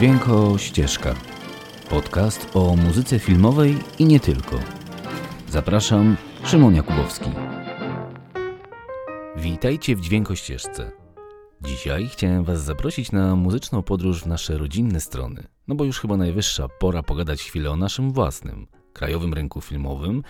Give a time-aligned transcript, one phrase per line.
[0.00, 1.14] Dźwięko Ścieżka.
[1.90, 4.58] Podcast o muzyce filmowej i nie tylko.
[5.48, 7.30] Zapraszam, Szymon Jakubowski.
[9.36, 10.92] Witajcie w Dźwięko Ścieżce.
[11.62, 15.46] Dzisiaj chciałem Was zaprosić na muzyczną podróż w nasze rodzinne strony.
[15.68, 20.22] No bo już chyba najwyższa pora pogadać chwilę o naszym własnym, krajowym rynku filmowym,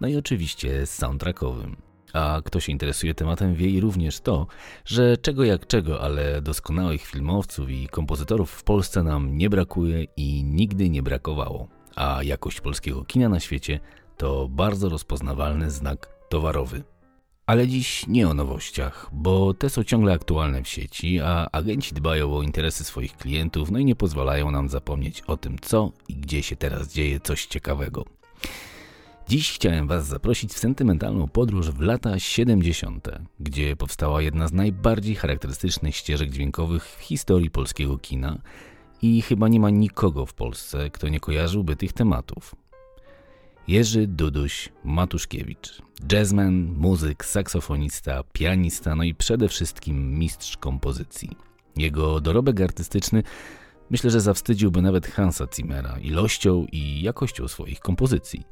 [0.00, 1.91] no i oczywiście soundtrackowym.
[2.12, 4.46] A kto się interesuje tematem wie i również to,
[4.84, 10.44] że czego jak czego, ale doskonałych filmowców i kompozytorów w Polsce nam nie brakuje i
[10.44, 11.68] nigdy nie brakowało.
[11.96, 13.80] A jakość polskiego kina na świecie
[14.16, 16.82] to bardzo rozpoznawalny znak towarowy.
[17.46, 22.36] Ale dziś nie o nowościach, bo te są ciągle aktualne w sieci, a agenci dbają
[22.36, 26.42] o interesy swoich klientów, no i nie pozwalają nam zapomnieć o tym, co i gdzie
[26.42, 28.04] się teraz dzieje coś ciekawego.
[29.32, 33.08] Dziś chciałem Was zaprosić w sentymentalną podróż w lata 70.,
[33.40, 38.38] gdzie powstała jedna z najbardziej charakterystycznych ścieżek dźwiękowych w historii polskiego kina
[39.02, 42.54] i chyba nie ma nikogo w Polsce, kto nie kojarzyłby tych tematów.
[43.68, 51.30] Jerzy Duduś Matuszkiewicz, jazzman, muzyk, saksofonista, pianista, no i przede wszystkim mistrz kompozycji.
[51.76, 53.22] Jego dorobek artystyczny
[53.92, 58.42] Myślę, że zawstydziłby nawet Hansa Zimmera ilością i jakością swoich kompozycji.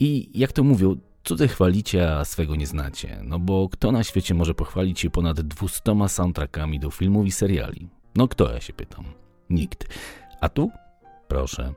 [0.00, 3.20] I jak to mówią, cudze chwalicie, a swego nie znacie.
[3.24, 7.88] No bo kto na świecie może pochwalić się ponad 200 soundtrackami do filmów i seriali?
[8.16, 9.04] No kto, ja się pytam.
[9.50, 9.84] Nikt.
[10.40, 10.70] A tu?
[11.28, 11.74] Proszę.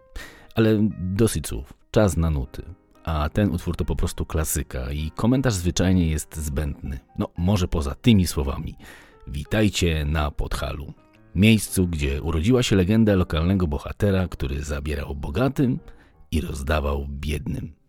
[0.55, 1.73] Ale dosyć słów.
[1.91, 2.63] Czas na nuty.
[3.03, 6.99] A ten utwór to po prostu klasyka i komentarz zwyczajnie jest zbędny.
[7.17, 8.75] No może poza tymi słowami.
[9.27, 10.93] Witajcie na Podhalu.
[11.35, 15.79] Miejscu, gdzie urodziła się legenda lokalnego bohatera, który zabierał bogatym
[16.31, 17.80] i rozdawał biednym.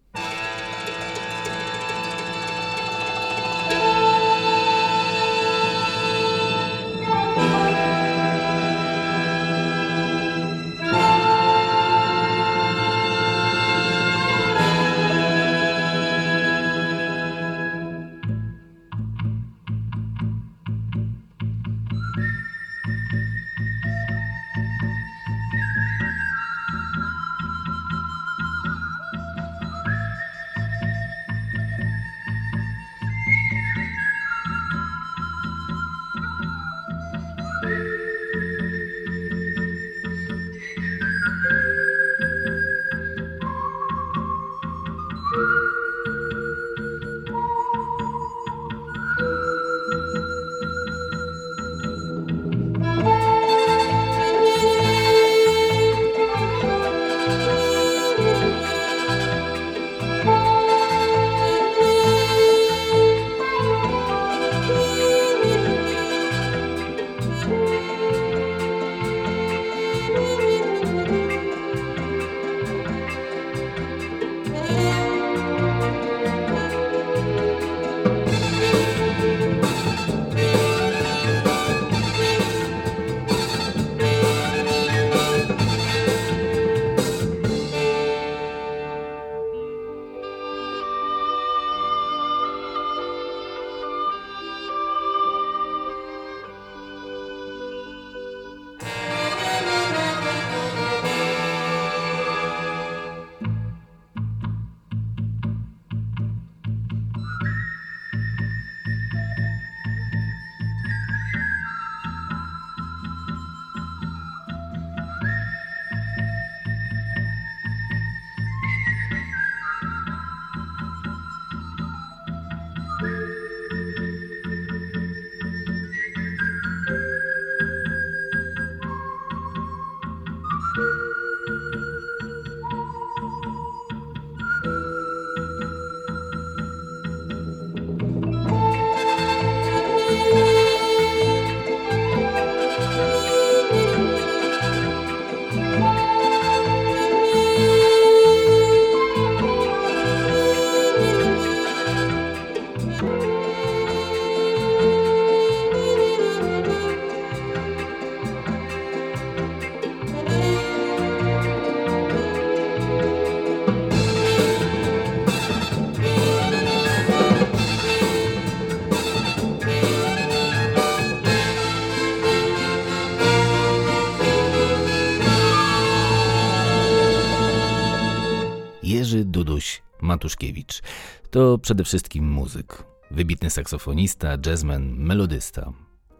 [180.12, 180.82] Matuszkiewicz.
[181.30, 185.72] To przede wszystkim muzyk, wybitny saksofonista, jazzman, melodysta.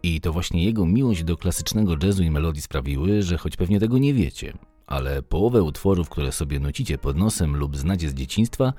[0.03, 3.97] I to właśnie jego miłość do klasycznego jazzu i melodii sprawiły, że choć pewnie tego
[3.97, 4.57] nie wiecie,
[4.87, 8.73] ale połowę utworów, które sobie nucicie pod nosem lub znacie z dzieciństwa,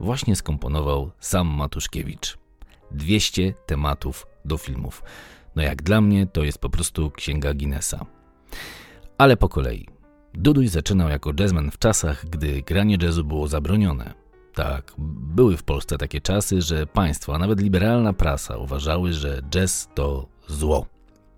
[0.00, 2.38] właśnie skomponował sam Matuszkiewicz.
[2.90, 5.02] 200 tematów do filmów.
[5.56, 8.06] No jak dla mnie to jest po prostu księga Guinnessa.
[9.18, 9.88] Ale po kolei.
[10.34, 14.23] Duduś zaczynał jako jazzman w czasach, gdy granie jazzu było zabronione.
[14.54, 19.88] Tak, były w Polsce takie czasy, że państwo, a nawet liberalna prasa uważały, że jazz
[19.94, 20.86] to zło.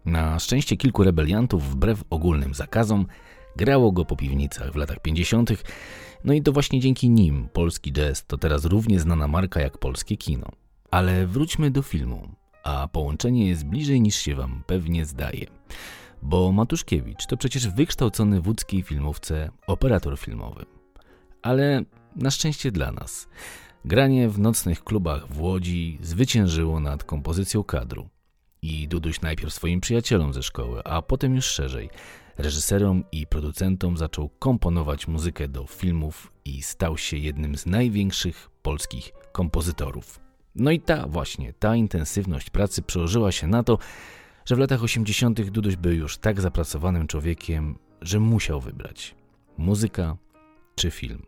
[0.05, 3.07] Na szczęście kilku rebeliantów, wbrew ogólnym zakazom,
[3.57, 5.51] grało go po piwnicach w latach 50.,
[6.25, 10.17] no i to właśnie dzięki nim polski jazz to teraz równie znana marka jak polskie
[10.17, 10.47] kino.
[10.91, 12.29] Ale wróćmy do filmu,
[12.65, 15.47] a połączenie jest bliżej niż się wam pewnie zdaje.
[16.23, 20.76] Bo Matuszkiewicz to przecież wykształcony w łódzkiej filmówce operator filmowy.
[21.47, 21.85] Ale
[22.17, 23.29] na szczęście dla nas,
[23.85, 28.09] granie w nocnych klubach w Łodzi zwyciężyło nad kompozycją kadru.
[28.63, 31.91] I Duduś najpierw swoim przyjacielom ze szkoły, a potem już szerzej,
[32.39, 39.13] reżyserom i producentom zaczął komponować muzykę do filmów i stał się jednym z największych polskich
[39.33, 40.21] kompozytorów.
[40.55, 43.79] No i ta właśnie, ta intensywność pracy przełożyła się na to,
[44.45, 45.51] że w latach 80.
[45.51, 49.15] Duduś był już tak zapracowanym człowiekiem, że musiał wybrać
[49.59, 50.17] muzyka
[50.77, 51.27] czy film.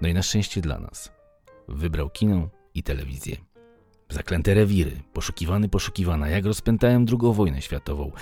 [0.00, 1.12] No i na szczęście dla nas
[1.68, 3.36] wybrał kino i telewizję.
[4.10, 8.12] Zaklęte rewiry, poszukiwany, poszukiwana, jak rozpętałem drugą wojnę światową,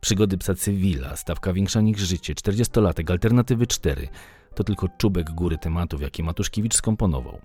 [0.00, 4.08] przygody psa cywila, stawka większa niż życie, 40-latek, alternatywy 4.
[4.54, 7.40] To tylko czubek góry tematów, jakie Matuszkiewicz skomponował.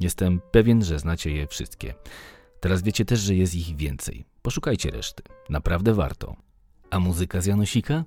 [0.00, 1.94] Jestem pewien, że znacie je wszystkie.
[2.60, 4.24] Teraz wiecie też, że jest ich więcej.
[4.42, 5.22] Poszukajcie reszty.
[5.48, 6.36] Naprawdę warto.
[6.90, 8.04] A muzyka z Janosika?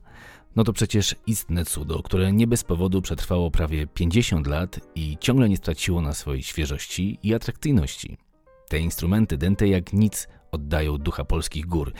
[0.55, 5.49] No to przecież istne cudo, które nie bez powodu przetrwało prawie 50 lat i ciągle
[5.49, 8.17] nie straciło na swojej świeżości i atrakcyjności.
[8.69, 11.93] Te instrumenty dęte jak nic oddają ducha polskich gór.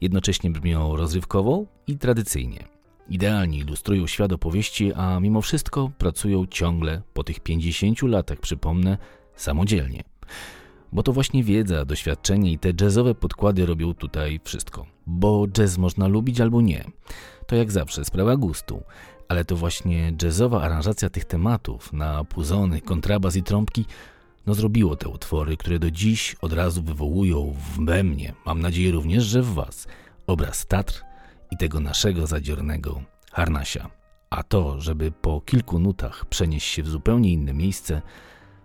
[0.00, 2.64] Jednocześnie brzmią rozrywkowo i tradycyjnie.
[3.08, 8.98] Idealnie ilustrują świat opowieści, a mimo wszystko pracują ciągle, po tych 50 latach przypomnę,
[9.36, 10.02] samodzielnie.
[10.94, 14.86] Bo to właśnie wiedza, doświadczenie i te jazzowe podkłady robią tutaj wszystko.
[15.06, 16.84] Bo jazz można lubić albo nie.
[17.46, 18.82] To jak zawsze sprawa gustu.
[19.28, 23.84] Ale to właśnie jazzowa aranżacja tych tematów na puzony, kontrabas i trąbki
[24.46, 29.24] no zrobiło te utwory, które do dziś od razu wywołują we mnie, mam nadzieję również,
[29.24, 29.86] że w was,
[30.26, 31.02] obraz Tatr
[31.50, 33.02] i tego naszego zadziornego
[33.32, 33.90] harnasia.
[34.30, 38.02] A to, żeby po kilku nutach przenieść się w zupełnie inne miejsce,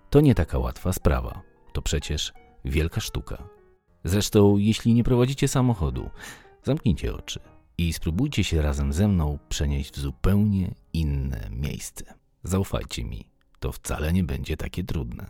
[0.10, 1.50] to nie taka łatwa sprawa.
[1.74, 2.34] To przecież
[2.66, 3.44] wielka sztuka.
[4.04, 6.10] Zresztą, jeśli nie prowadzicie samochodu,
[6.64, 7.40] zamknijcie oczy
[7.78, 12.14] i spróbujcie się razem ze mną przenieść w zupełnie inne miejsce.
[12.44, 13.26] Zaufajcie mi,
[13.60, 15.30] to wcale nie będzie takie trudne.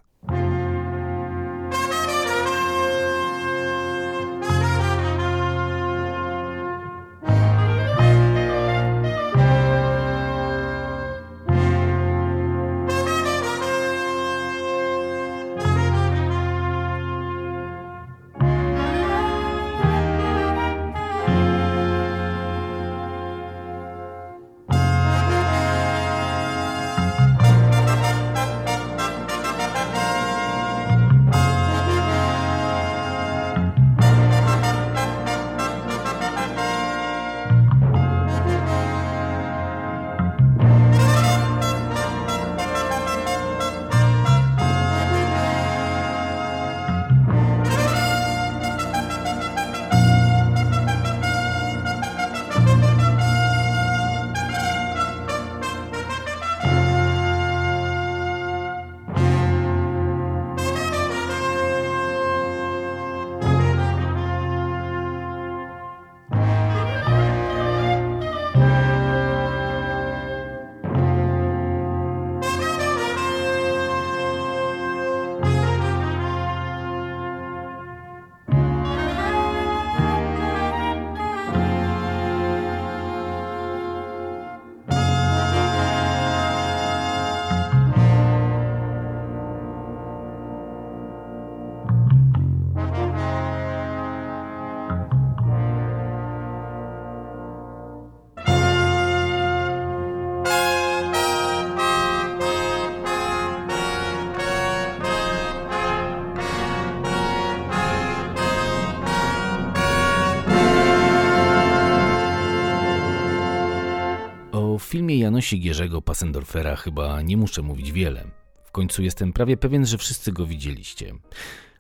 [115.00, 118.24] Filmie Janosi Gierzego Passendorfera chyba nie muszę mówić wiele.
[118.64, 121.14] W końcu jestem prawie pewien, że wszyscy go widzieliście.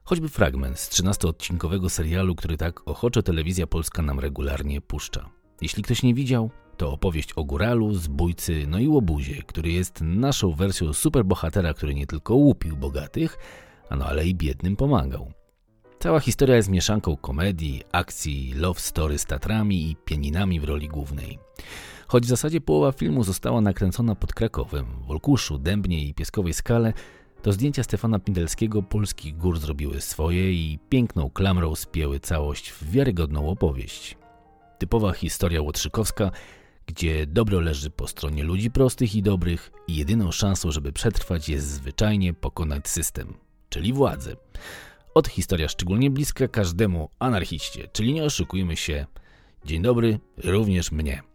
[0.03, 5.29] Choćby fragment z 13-odcinkowego serialu, który tak ochoczo telewizja polska nam regularnie puszcza.
[5.61, 10.53] Jeśli ktoś nie widział, to opowieść o góralu, zbójcy, no i łobuzie, który jest naszą
[10.53, 13.37] wersją superbohatera, który nie tylko łupił bogatych,
[13.91, 15.31] no ale i biednym pomagał.
[15.99, 21.39] Cała historia jest mieszanką komedii, akcji, love story z Tatrami i pieninami w roli głównej.
[22.09, 26.93] Choć w zasadzie połowa filmu została nakręcona pod Krakowem, Wolkuszu, Dębnie i Pieskowej Skale,
[27.41, 33.49] to zdjęcia Stefana Pindelskiego polskich gór zrobiły swoje i piękną klamrą spięły całość w wiarygodną
[33.49, 34.17] opowieść.
[34.77, 36.31] Typowa historia łotrzykowska,
[36.87, 41.67] gdzie dobro leży po stronie ludzi prostych i dobrych i jedyną szansą, żeby przetrwać jest
[41.67, 43.33] zwyczajnie pokonać system,
[43.69, 44.35] czyli władzę.
[45.13, 49.05] Od historia szczególnie bliska każdemu anarchiście, czyli nie oszukujmy się.
[49.65, 51.28] Dzień dobry, również mnie.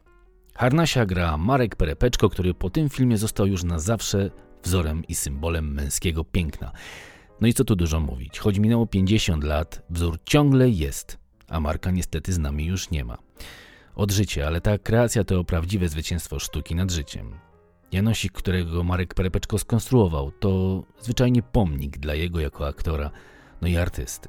[0.57, 4.31] Harnasia gra Marek Perepeczko, który po tym filmie został już na zawsze
[4.63, 6.73] wzorem i symbolem męskiego piękna.
[7.41, 11.19] No i co tu dużo mówić, choć minęło 50 lat, wzór ciągle jest,
[11.49, 13.19] a Marka niestety z nami już nie ma.
[13.95, 17.35] Od życia, ale ta kreacja to prawdziwe zwycięstwo sztuki nad życiem.
[17.93, 23.11] Janosik, którego Marek Perepeczko skonstruował, to zwyczajnie pomnik dla jego jako aktora,
[23.63, 24.29] no i artysty.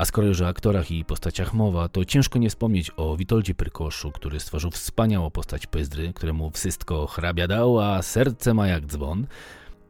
[0.00, 4.12] A skoro już o aktorach i postaciach mowa, to ciężko nie wspomnieć o Witoldzie Pyrkoszu,
[4.12, 9.26] który stworzył wspaniałą postać Pyzdry, któremu wszystko hrabia dał, a serce ma jak dzwon,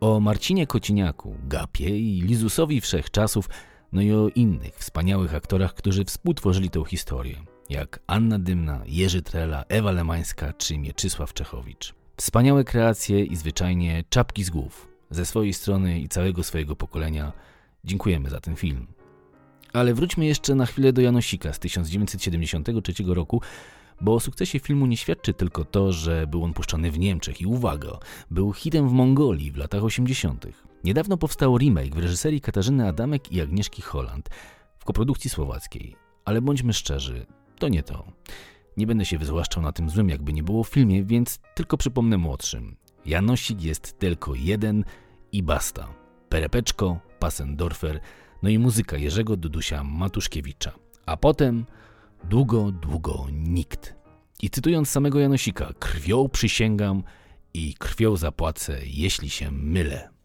[0.01, 3.49] o Marcinie Kociniaku, Gapie i Lizusowi Wszechczasów,
[3.93, 7.37] no i o innych wspaniałych aktorach, którzy współtworzyli tę historię,
[7.69, 11.95] jak Anna Dymna, Jerzy Trela, Ewa Lemańska czy Mieczysław Czechowicz.
[12.17, 14.89] Wspaniałe kreacje i zwyczajnie czapki z głów.
[15.11, 17.33] Ze swojej strony i całego swojego pokolenia
[17.85, 19.00] dziękujemy za ten film.
[19.73, 23.43] Ale wróćmy jeszcze na chwilę do Janosika z 1973 roku,
[24.01, 27.47] bo o sukcesie filmu nie świadczy tylko to, że był on puszczany w Niemczech i
[27.47, 27.99] uwaga,
[28.31, 30.47] był hitem w Mongolii w latach 80.
[30.85, 34.29] Niedawno powstał remake w reżyserii Katarzyny Adamek i Agnieszki Holland
[34.79, 35.97] w koprodukcji słowackiej.
[36.25, 37.27] Ale bądźmy szczerzy,
[37.59, 38.05] to nie to.
[38.77, 42.19] Nie będę się wyzłaszczał na tym złym, jakby nie było w filmie, więc tylko przypomnę
[42.19, 42.77] młodszym.
[43.07, 44.85] Janosik jest tylko jeden
[45.33, 45.89] i basta.
[46.29, 48.01] Perepeczko, Passendorfer,
[48.43, 50.73] no i muzyka Jerzego Dudusia Matuszkiewicza.
[51.07, 51.65] A potem
[52.25, 53.95] długo, długo nikt.
[54.43, 57.03] I cytując samego Janosika, krwią przysięgam
[57.55, 60.20] i krwią zapłacę, jeśli się mylę.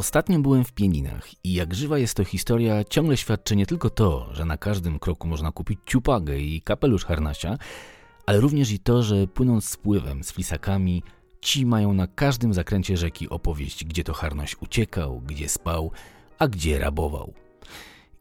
[0.00, 4.28] Ostatnio byłem w Pieninach i jak żywa jest to historia, ciągle świadczy nie tylko to,
[4.32, 7.58] że na każdym kroku można kupić ciupagę i kapelusz harnasia,
[8.26, 11.02] ale również i to, że płynąc z pływem, z flisakami,
[11.40, 15.92] ci mają na każdym zakręcie rzeki opowieść, gdzie to harnaś uciekał, gdzie spał,
[16.38, 17.34] a gdzie rabował.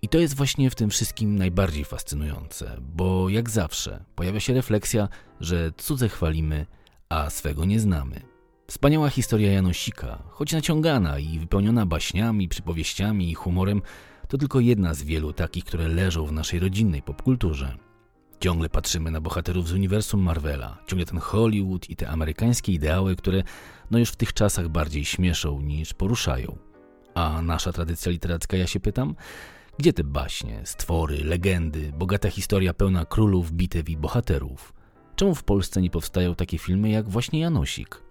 [0.02, 5.10] I to jest właśnie w tym wszystkim najbardziej fascynujące, bo jak zawsze pojawia się refleksja,
[5.40, 6.66] że cudze chwalimy,
[7.10, 8.29] a swego nie znamy.
[8.70, 13.82] Wspaniała historia Janosika, choć naciągana i wypełniona baśniami, przypowieściami i humorem,
[14.28, 17.78] to tylko jedna z wielu takich, które leżą w naszej rodzinnej popkulturze.
[18.40, 23.44] Ciągle patrzymy na bohaterów z uniwersum Marvela, ciągle ten Hollywood i te amerykańskie ideały, które
[23.92, 26.58] no już w tych czasach bardziej śmieszą niż poruszają.
[27.14, 29.16] A nasza tradycja literacka, ja się pytam,
[29.78, 34.74] gdzie te baśnie, stwory, legendy, bogata historia pełna królów, bitew i bohaterów?
[35.16, 38.09] Czemu w Polsce nie powstają takie filmy jak właśnie Janosik?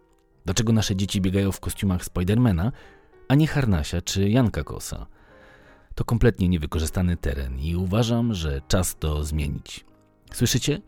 [0.48, 2.72] Dlaczego nasze dzieci biegają w kostiumach Spidermana,
[3.28, 5.06] a nie Harnasia czy Janka Kosa?
[5.94, 9.84] To kompletnie niewykorzystany teren i uważam, że czas to zmienić.
[10.32, 10.80] Słyszycie?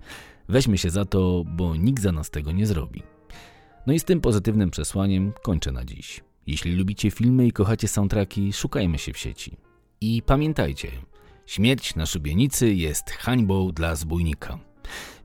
[0.48, 3.02] Weźmy się za to, bo nikt za nas tego nie zrobi.
[3.86, 6.20] No i z tym pozytywnym przesłaniem kończę na dziś.
[6.46, 9.56] Jeśli lubicie filmy i kochacie soundtracki, szukajmy się w sieci.
[10.00, 10.90] I pamiętajcie,
[11.46, 14.69] śmierć na szubienicy jest hańbą dla zbójnika.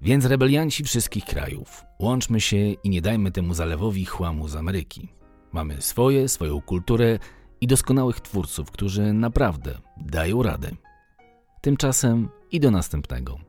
[0.02, 5.10] Więc rebelianci wszystkich krajów, łączmy się i nie dajmy temu zalewowi chłamu z Ameryki.
[5.52, 7.20] Mamy swoje, swoją kulturę
[7.62, 10.72] i doskonałych twórców, którzy naprawdę dają radę.
[11.62, 13.40] Tymczasem i do następnego.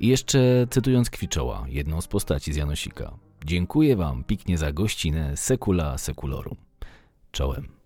[0.00, 3.18] I jeszcze cytując Kwiczoła, jedną z postaci z Janosika.
[3.44, 6.56] Dziękuję wam piknie za gościnę Sekula Sekulorum.
[7.32, 7.77] Czołem.